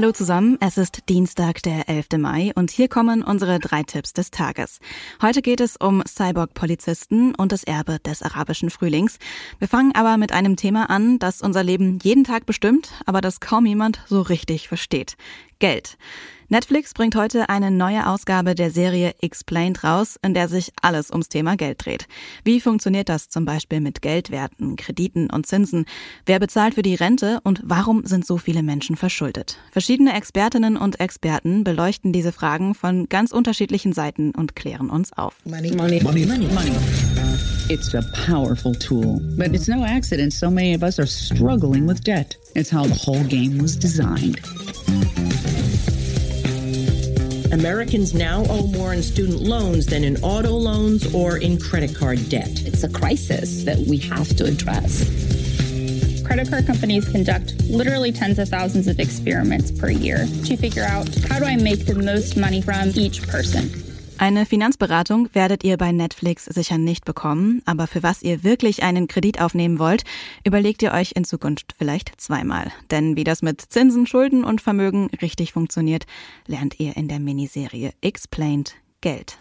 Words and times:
Hallo 0.00 0.12
zusammen, 0.12 0.58
es 0.60 0.78
ist 0.78 1.08
Dienstag, 1.08 1.60
der 1.64 1.88
11. 1.88 2.18
Mai 2.18 2.52
und 2.54 2.70
hier 2.70 2.86
kommen 2.86 3.24
unsere 3.24 3.58
drei 3.58 3.82
Tipps 3.82 4.12
des 4.12 4.30
Tages. 4.30 4.78
Heute 5.20 5.42
geht 5.42 5.60
es 5.60 5.76
um 5.76 6.04
Cyborg-Polizisten 6.06 7.34
und 7.34 7.50
das 7.50 7.64
Erbe 7.64 7.98
des 7.98 8.22
arabischen 8.22 8.70
Frühlings. 8.70 9.18
Wir 9.58 9.66
fangen 9.66 9.92
aber 9.96 10.16
mit 10.16 10.30
einem 10.30 10.54
Thema 10.54 10.88
an, 10.88 11.18
das 11.18 11.42
unser 11.42 11.64
Leben 11.64 11.98
jeden 12.00 12.22
Tag 12.22 12.46
bestimmt, 12.46 12.92
aber 13.06 13.20
das 13.20 13.40
kaum 13.40 13.66
jemand 13.66 13.98
so 14.06 14.22
richtig 14.22 14.68
versteht. 14.68 15.16
Geld. 15.58 15.98
Netflix 16.50 16.94
bringt 16.94 17.14
heute 17.14 17.50
eine 17.50 17.70
neue 17.70 18.06
Ausgabe 18.06 18.54
der 18.54 18.70
Serie 18.70 19.12
Explained 19.20 19.84
raus, 19.84 20.18
in 20.24 20.32
der 20.32 20.48
sich 20.48 20.72
alles 20.80 21.10
ums 21.10 21.28
Thema 21.28 21.56
Geld 21.56 21.84
dreht. 21.84 22.06
Wie 22.42 22.58
funktioniert 22.58 23.10
das 23.10 23.28
zum 23.28 23.44
Beispiel 23.44 23.80
mit 23.80 24.00
Geldwerten, 24.00 24.76
Krediten 24.76 25.28
und 25.28 25.44
Zinsen? 25.44 25.84
Wer 26.24 26.38
bezahlt 26.38 26.74
für 26.74 26.80
die 26.80 26.94
Rente 26.94 27.40
und 27.44 27.60
warum 27.64 28.06
sind 28.06 28.24
so 28.24 28.38
viele 28.38 28.62
Menschen 28.62 28.96
verschuldet? 28.96 29.58
Verschiedene 29.72 30.14
Expertinnen 30.14 30.78
und 30.78 31.00
Experten 31.00 31.64
beleuchten 31.64 32.14
diese 32.14 32.32
Fragen 32.32 32.74
von 32.74 33.10
ganz 33.10 33.32
unterschiedlichen 33.32 33.92
Seiten 33.92 34.30
und 34.30 34.56
klären 34.56 34.88
uns 34.88 35.12
auf. 35.12 35.34
Money, 35.44 35.76
money, 35.76 36.02
money, 36.02 36.24
money, 36.24 36.46
money. 36.46 36.72
It's 37.68 37.94
a 37.94 38.00
powerful 38.26 38.74
tool, 38.74 39.20
but 39.36 39.48
it's 39.48 39.68
no 39.68 39.84
accident 39.84 40.32
so 40.32 40.50
many 40.50 40.74
of 40.74 40.82
us 40.82 40.98
are 40.98 41.06
struggling 41.06 41.86
with 41.86 42.02
debt. 42.04 42.38
It's 42.54 42.72
how 42.72 42.86
the 42.86 42.94
whole 42.94 43.22
game 43.24 43.60
was 43.60 43.78
designed. 43.78 44.40
Americans 47.52 48.12
now 48.12 48.44
owe 48.50 48.66
more 48.66 48.92
in 48.92 49.02
student 49.02 49.40
loans 49.40 49.86
than 49.86 50.04
in 50.04 50.16
auto 50.22 50.50
loans 50.50 51.14
or 51.14 51.38
in 51.38 51.58
credit 51.58 51.94
card 51.94 52.28
debt. 52.28 52.62
It's 52.66 52.82
a 52.82 52.88
crisis 52.88 53.64
that 53.64 53.78
we 53.78 53.96
have 53.98 54.28
to 54.36 54.44
address. 54.44 55.04
Credit 56.26 56.50
card 56.50 56.66
companies 56.66 57.08
conduct 57.08 57.54
literally 57.70 58.12
tens 58.12 58.38
of 58.38 58.50
thousands 58.50 58.86
of 58.86 59.00
experiments 59.00 59.70
per 59.70 59.88
year 59.88 60.26
to 60.44 60.56
figure 60.56 60.84
out 60.84 61.08
how 61.30 61.38
do 61.38 61.46
I 61.46 61.56
make 61.56 61.86
the 61.86 61.94
most 61.94 62.36
money 62.36 62.60
from 62.60 62.90
each 62.94 63.26
person. 63.26 63.87
Eine 64.18 64.46
Finanzberatung 64.46 65.28
werdet 65.32 65.62
ihr 65.62 65.76
bei 65.76 65.92
Netflix 65.92 66.44
sicher 66.46 66.76
nicht 66.76 67.04
bekommen, 67.04 67.62
aber 67.66 67.86
für 67.86 68.02
was 68.02 68.22
ihr 68.22 68.42
wirklich 68.42 68.82
einen 68.82 69.06
Kredit 69.06 69.40
aufnehmen 69.40 69.78
wollt, 69.78 70.02
überlegt 70.44 70.82
ihr 70.82 70.92
euch 70.92 71.12
in 71.14 71.24
Zukunft 71.24 71.74
vielleicht 71.78 72.20
zweimal. 72.20 72.72
Denn 72.90 73.14
wie 73.16 73.22
das 73.22 73.42
mit 73.42 73.60
Zinsen, 73.60 74.06
Schulden 74.08 74.42
und 74.42 74.60
Vermögen 74.60 75.08
richtig 75.22 75.52
funktioniert, 75.52 76.04
lernt 76.46 76.80
ihr 76.80 76.96
in 76.96 77.06
der 77.06 77.20
Miniserie 77.20 77.92
Explained 78.00 78.74
Geld. 79.00 79.38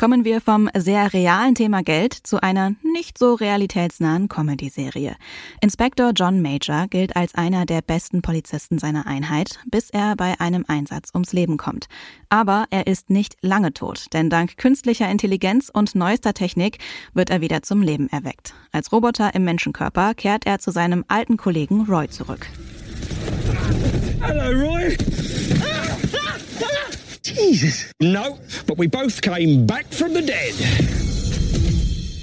Kommen 0.00 0.24
wir 0.24 0.40
vom 0.40 0.70
sehr 0.74 1.12
realen 1.12 1.54
Thema 1.54 1.82
Geld 1.82 2.14
zu 2.14 2.42
einer 2.42 2.72
nicht 2.82 3.18
so 3.18 3.34
realitätsnahen 3.34 4.28
Comedy-Serie. 4.28 5.14
Inspektor 5.60 6.12
John 6.16 6.40
Major 6.40 6.86
gilt 6.88 7.16
als 7.16 7.34
einer 7.34 7.66
der 7.66 7.82
besten 7.82 8.22
Polizisten 8.22 8.78
seiner 8.78 9.06
Einheit, 9.06 9.58
bis 9.70 9.90
er 9.90 10.16
bei 10.16 10.40
einem 10.40 10.64
Einsatz 10.66 11.10
ums 11.12 11.34
Leben 11.34 11.58
kommt. 11.58 11.86
Aber 12.30 12.64
er 12.70 12.86
ist 12.86 13.10
nicht 13.10 13.36
lange 13.42 13.74
tot, 13.74 14.06
denn 14.14 14.30
dank 14.30 14.56
künstlicher 14.56 15.10
Intelligenz 15.10 15.70
und 15.70 15.94
neuester 15.94 16.32
Technik 16.32 16.78
wird 17.12 17.28
er 17.28 17.42
wieder 17.42 17.60
zum 17.60 17.82
Leben 17.82 18.08
erweckt. 18.08 18.54
Als 18.72 18.92
Roboter 18.92 19.34
im 19.34 19.44
Menschenkörper 19.44 20.14
kehrt 20.14 20.46
er 20.46 20.60
zu 20.60 20.70
seinem 20.70 21.04
alten 21.08 21.36
Kollegen 21.36 21.82
Roy 21.82 22.08
zurück. 22.08 22.46
Hello, 24.22 24.66
Roy. 24.66 24.96
Jesus. 27.40 27.92
No, 28.00 28.38
but 28.66 28.78
we 28.78 28.86
both 28.86 29.20
came 29.22 29.66
back 29.66 29.86
from 29.86 30.12
the 30.12 30.22
dead. 30.22 30.54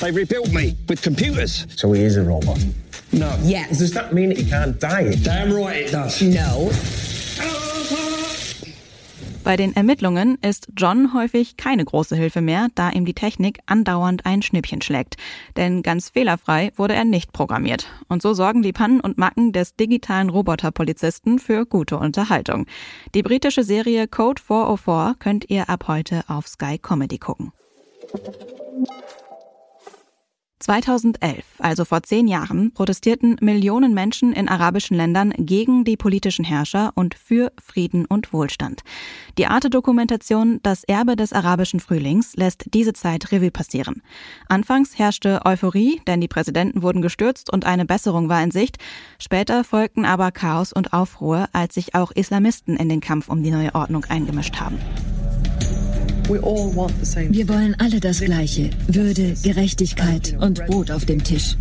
They 0.00 0.10
rebuilt 0.12 0.52
me 0.52 0.76
with 0.88 1.02
computers. 1.02 1.66
So 1.76 1.92
he 1.92 2.02
is 2.02 2.16
a 2.16 2.22
robot. 2.22 2.58
No. 3.12 3.36
Yes. 3.42 3.78
Does 3.78 3.92
that 3.94 4.12
mean 4.12 4.36
he 4.36 4.44
can't 4.44 4.78
die? 4.78 5.14
Damn 5.22 5.52
right 5.52 5.86
it 5.86 5.92
does. 5.92 6.22
No. 6.22 6.70
Bei 9.44 9.56
den 9.56 9.74
Ermittlungen 9.74 10.36
ist 10.42 10.68
John 10.76 11.14
häufig 11.14 11.56
keine 11.56 11.84
große 11.84 12.16
Hilfe 12.16 12.40
mehr, 12.40 12.68
da 12.74 12.90
ihm 12.90 13.04
die 13.04 13.14
Technik 13.14 13.60
andauernd 13.66 14.26
ein 14.26 14.42
Schnippchen 14.42 14.82
schlägt. 14.82 15.16
Denn 15.56 15.82
ganz 15.82 16.10
fehlerfrei 16.10 16.72
wurde 16.76 16.94
er 16.94 17.04
nicht 17.04 17.32
programmiert. 17.32 17.86
Und 18.08 18.20
so 18.20 18.34
sorgen 18.34 18.62
die 18.62 18.72
Pannen 18.72 19.00
und 19.00 19.16
Macken 19.16 19.52
des 19.52 19.74
digitalen 19.76 20.28
Roboterpolizisten 20.28 21.38
für 21.38 21.64
gute 21.64 21.98
Unterhaltung. 21.98 22.66
Die 23.14 23.22
britische 23.22 23.62
Serie 23.62 24.06
Code 24.08 24.42
404 24.42 25.16
könnt 25.18 25.48
ihr 25.48 25.70
ab 25.70 25.88
heute 25.88 26.24
auf 26.28 26.46
Sky 26.46 26.78
Comedy 26.78 27.18
gucken. 27.18 27.52
2011, 30.60 31.44
also 31.58 31.84
vor 31.84 32.02
zehn 32.02 32.26
Jahren, 32.28 32.72
protestierten 32.72 33.36
Millionen 33.40 33.94
Menschen 33.94 34.32
in 34.32 34.48
arabischen 34.48 34.96
Ländern 34.96 35.32
gegen 35.36 35.84
die 35.84 35.96
politischen 35.96 36.44
Herrscher 36.44 36.92
und 36.94 37.14
für 37.14 37.52
Frieden 37.64 38.04
und 38.06 38.32
Wohlstand. 38.32 38.82
Die 39.38 39.46
Arte-Dokumentation 39.46 40.60
Das 40.62 40.84
Erbe 40.84 41.16
des 41.16 41.32
arabischen 41.32 41.80
Frühlings 41.80 42.34
lässt 42.36 42.66
diese 42.74 42.92
Zeit 42.92 43.30
Revue 43.30 43.50
passieren. 43.50 44.02
Anfangs 44.48 44.98
herrschte 44.98 45.44
Euphorie, 45.44 46.00
denn 46.06 46.20
die 46.20 46.28
Präsidenten 46.28 46.82
wurden 46.82 47.02
gestürzt 47.02 47.52
und 47.52 47.64
eine 47.66 47.84
Besserung 47.84 48.28
war 48.28 48.42
in 48.42 48.50
Sicht. 48.50 48.78
Später 49.18 49.64
folgten 49.64 50.04
aber 50.04 50.32
Chaos 50.32 50.72
und 50.72 50.92
Aufruhr, 50.92 51.48
als 51.52 51.74
sich 51.74 51.94
auch 51.94 52.10
Islamisten 52.10 52.76
in 52.76 52.88
den 52.88 53.00
Kampf 53.00 53.28
um 53.28 53.42
die 53.42 53.50
neue 53.50 53.74
Ordnung 53.74 54.04
eingemischt 54.06 54.60
haben. 54.60 54.78
Wir 56.28 57.48
wollen 57.48 57.74
alle 57.78 58.00
das 58.00 58.20
Gleiche. 58.20 58.68
Würde, 58.86 59.34
Gerechtigkeit 59.42 60.36
und 60.38 60.62
Brot 60.66 60.90
auf 60.90 61.06
dem 61.06 61.24
Tisch. 61.24 61.56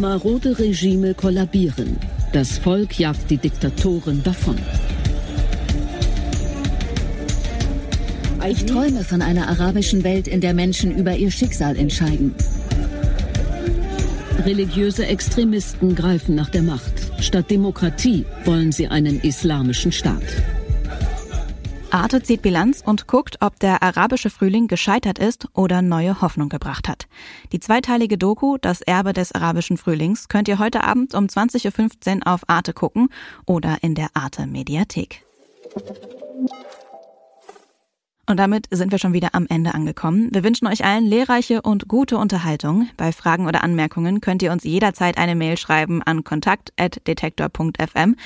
Marode 0.00 0.58
Regime 0.58 1.12
kollabieren. 1.12 1.98
Das 2.32 2.56
Volk 2.56 2.98
jagt 2.98 3.30
die 3.30 3.36
Diktatoren 3.36 4.22
davon. 4.22 4.56
Ich 8.48 8.64
träume 8.64 9.04
von 9.04 9.20
einer 9.20 9.48
arabischen 9.48 10.04
Welt, 10.04 10.26
in 10.26 10.40
der 10.40 10.54
Menschen 10.54 10.96
über 10.96 11.14
ihr 11.16 11.30
Schicksal 11.30 11.76
entscheiden. 11.76 12.34
Religiöse 14.46 15.06
Extremisten 15.06 15.94
greifen 15.94 16.34
nach 16.34 16.48
der 16.48 16.62
Macht. 16.62 16.94
Statt 17.20 17.50
Demokratie 17.50 18.24
wollen 18.46 18.72
sie 18.72 18.88
einen 18.88 19.20
islamischen 19.20 19.92
Staat. 19.92 20.22
Arte 21.90 22.22
zieht 22.22 22.42
Bilanz 22.42 22.82
und 22.84 23.06
guckt, 23.06 23.38
ob 23.40 23.58
der 23.60 23.82
arabische 23.82 24.28
Frühling 24.28 24.68
gescheitert 24.68 25.18
ist 25.18 25.48
oder 25.54 25.80
neue 25.80 26.20
Hoffnung 26.20 26.50
gebracht 26.50 26.86
hat. 26.86 27.08
Die 27.52 27.60
zweiteilige 27.60 28.18
Doku 28.18 28.58
Das 28.58 28.82
Erbe 28.82 29.14
des 29.14 29.32
arabischen 29.32 29.78
Frühlings 29.78 30.28
könnt 30.28 30.48
ihr 30.48 30.58
heute 30.58 30.84
Abend 30.84 31.14
um 31.14 31.24
20.15 31.26 32.16
Uhr 32.16 32.26
auf 32.26 32.48
Arte 32.48 32.74
gucken 32.74 33.08
oder 33.46 33.78
in 33.80 33.94
der 33.94 34.08
Arte 34.12 34.46
Mediathek. 34.46 35.24
Und 38.28 38.36
damit 38.36 38.66
sind 38.70 38.92
wir 38.92 38.98
schon 38.98 39.14
wieder 39.14 39.30
am 39.32 39.46
Ende 39.48 39.72
angekommen. 39.72 40.28
Wir 40.32 40.44
wünschen 40.44 40.68
euch 40.68 40.84
allen 40.84 41.06
lehrreiche 41.06 41.62
und 41.62 41.88
gute 41.88 42.18
Unterhaltung. 42.18 42.86
Bei 42.98 43.10
Fragen 43.10 43.46
oder 43.46 43.64
Anmerkungen 43.64 44.20
könnt 44.20 44.42
ihr 44.42 44.52
uns 44.52 44.64
jederzeit 44.64 45.16
eine 45.16 45.34
Mail 45.34 45.56
schreiben 45.56 46.02
an 46.02 46.24
kontakt.detektor.fm. 46.24 48.16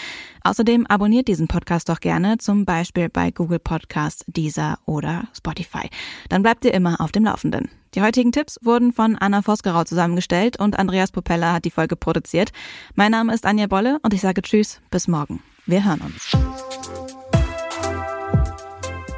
Außerdem 0.42 0.86
abonniert 0.88 1.28
diesen 1.28 1.46
Podcast 1.46 1.88
doch 1.88 2.00
gerne, 2.00 2.38
zum 2.38 2.64
Beispiel 2.64 3.08
bei 3.08 3.30
Google 3.30 3.60
Podcasts, 3.60 4.24
Deezer 4.26 4.80
oder 4.86 5.28
Spotify. 5.36 5.88
Dann 6.28 6.42
bleibt 6.42 6.64
ihr 6.64 6.74
immer 6.74 7.00
auf 7.00 7.12
dem 7.12 7.24
Laufenden. 7.24 7.70
Die 7.94 8.02
heutigen 8.02 8.32
Tipps 8.32 8.58
wurden 8.62 8.92
von 8.92 9.16
Anna 9.16 9.42
Vosgerau 9.42 9.84
zusammengestellt 9.84 10.58
und 10.58 10.80
Andreas 10.80 11.12
Popella 11.12 11.52
hat 11.52 11.64
die 11.64 11.70
Folge 11.70 11.94
produziert. 11.94 12.50
Mein 12.96 13.12
Name 13.12 13.32
ist 13.32 13.46
Anja 13.46 13.68
Bolle 13.68 14.00
und 14.02 14.12
ich 14.12 14.20
sage 14.20 14.42
Tschüss, 14.42 14.80
bis 14.90 15.06
morgen. 15.06 15.40
Wir 15.64 15.84
hören 15.84 16.00
uns. 16.00 16.71